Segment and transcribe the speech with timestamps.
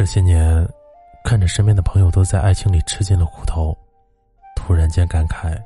[0.00, 0.66] 这些年，
[1.22, 3.76] 看着身边的朋友都在爱情里吃尽了苦头，
[4.56, 5.62] 突然间感慨：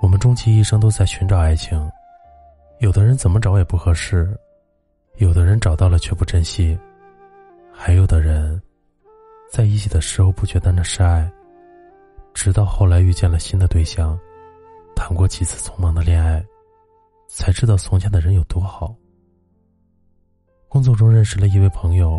[0.00, 1.76] 我们终其一生都在寻找爱情，
[2.78, 4.38] 有的人怎么找也不合适，
[5.16, 6.78] 有的人找到了却不珍惜，
[7.74, 8.62] 还有的人，
[9.50, 11.28] 在一起的时候不觉得那是爱，
[12.32, 14.16] 直到后来遇见了新的对象，
[14.94, 16.40] 谈过几次匆忙的恋爱，
[17.26, 18.94] 才知道从前的人有多好。
[20.68, 22.16] 工作中认识了一位朋友。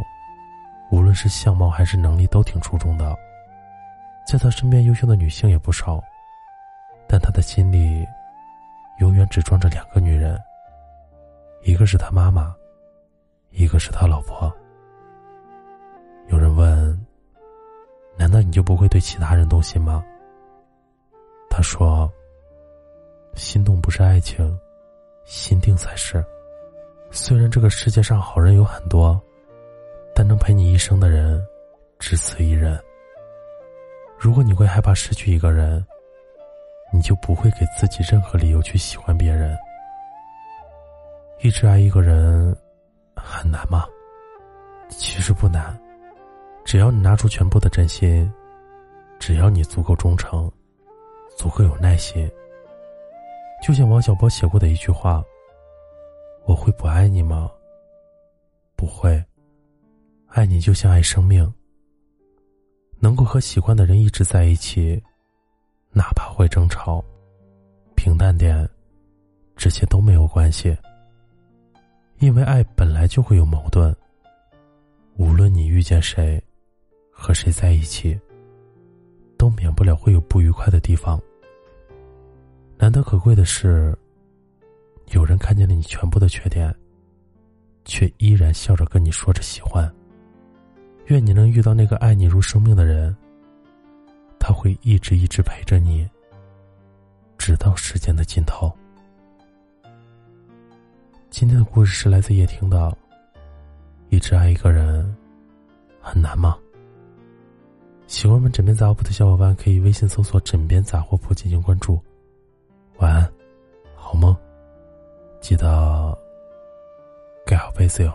[0.92, 3.16] 无论是相貌还是能力都挺出众的，
[4.28, 6.04] 在他身边优秀的女性也不少，
[7.08, 8.06] 但他的心里
[9.00, 10.40] 永远只装着两个女人，
[11.62, 12.56] 一个是他妈妈，
[13.52, 14.52] 一个是他老婆。
[16.28, 17.08] 有人问
[18.17, 20.04] ：“难道你就不会对其他人动心吗？”
[21.50, 22.12] 他说
[23.36, 24.60] ：“心动不是爱情，
[25.23, 26.23] 心定才是。
[27.12, 29.20] 虽然这个世界上好人有很多。”
[30.30, 31.44] 能陪你一生的人，
[31.98, 32.80] 只此一人。
[34.16, 35.84] 如果你会害怕失去一个人，
[36.94, 39.58] 你就不会给自己任何理由去喜欢别人。
[41.40, 42.56] 一直爱一个人，
[43.16, 43.88] 很难吗？
[44.88, 45.76] 其实不难，
[46.64, 48.32] 只要你拿出全部的真心，
[49.17, 50.52] 只要你足够忠诚，
[51.40, 52.30] 足够有耐心。
[53.64, 55.23] 就像王小波写过的一句话
[56.46, 57.50] ：“我会不爱你吗？
[58.76, 59.20] 不会。”
[60.30, 61.52] 爱你就像爱生命，
[63.00, 65.02] 能够和喜欢的人一直在一起，
[65.92, 67.04] 哪怕会争吵，
[67.95, 68.67] 平淡点，
[69.56, 70.78] 这些都没有关系。
[72.20, 73.95] 因为爱本来就会有矛盾。
[75.17, 76.42] 无论你遇见谁，
[77.11, 78.17] 和谁在一起，
[79.36, 81.20] 都免不了会有不愉快的地方。
[82.78, 83.98] 难得可贵的是，
[85.08, 86.73] 有人看见了你全部的缺点，
[87.84, 89.92] 却依然笑着跟你说着喜欢。
[91.09, 93.15] 愿你能遇到那个爱你如生命的人，
[94.39, 96.08] 他会一直一直陪着你，
[97.36, 98.71] 直到时间的尽头。
[101.31, 102.95] 今天的故事是来自叶听的，
[104.09, 105.15] 一直爱一个人
[105.99, 106.55] 很难吗？
[108.05, 111.99] 喜欢我们枕边杂货铺的小伙伴可以微信搜索“枕边杂货铺”进行关注。
[112.98, 113.31] 晚安，
[113.95, 114.36] 好梦，
[115.42, 116.15] 记得
[117.48, 118.14] 盖好被子哟。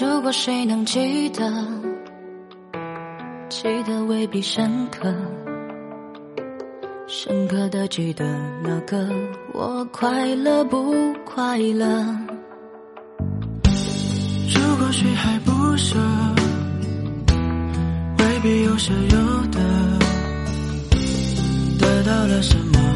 [0.00, 1.48] 如果谁能记得，
[3.48, 5.14] 记得未必深刻，
[7.06, 8.24] 深刻的记得
[8.64, 9.08] 那个
[9.52, 11.86] 我快乐不快乐？
[14.52, 15.96] 如果谁还不舍，
[18.18, 19.60] 未必有舍有得，
[21.78, 22.93] 得到了什么？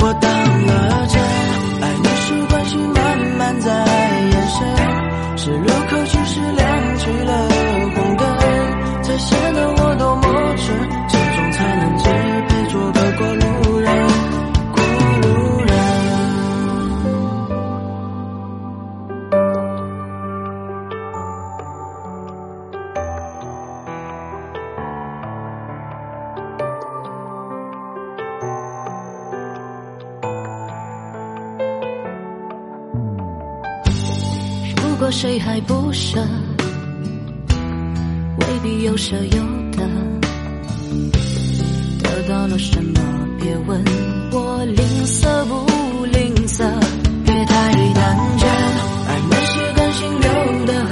[0.00, 0.30] 我当
[0.66, 0.70] 了
[1.06, 1.14] 真，
[1.80, 2.98] 爱你是关系慢
[3.38, 3.68] 慢在
[4.30, 4.58] 延伸，
[5.38, 5.68] 是路。
[5.90, 6.62] 口只是亮
[6.98, 7.30] 起了
[7.94, 8.22] 红灯，
[9.02, 10.23] 才显得我多么
[35.04, 36.18] 若谁还不舍，
[38.38, 39.42] 未必有舍有
[39.76, 39.86] 得。
[42.02, 42.98] 得到了什么，
[43.38, 43.84] 别问
[44.32, 46.64] 我吝啬不吝啬，
[47.22, 48.48] 别太当真。
[49.06, 50.83] 爱那些甘心留的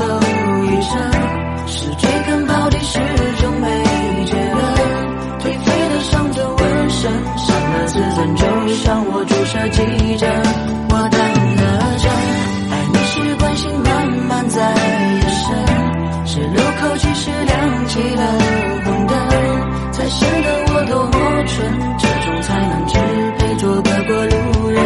[21.44, 22.94] 这种才能只
[23.38, 24.78] 配做个过路人，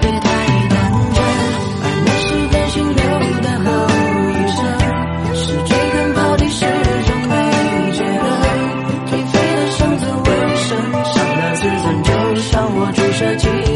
[0.00, 0.24] 别太
[0.68, 0.76] 当
[1.12, 1.22] 真。
[1.82, 2.96] 爱你是甘心留
[3.42, 3.68] 的后
[4.30, 4.58] 遗症，
[5.34, 6.64] 是追根刨底始
[7.06, 7.32] 终没
[7.92, 8.24] 结论，
[9.06, 10.26] 颓废的像尊瘟
[10.56, 10.68] 神，
[11.04, 12.10] 伤了自尊，就
[12.40, 13.69] 像我注射剂。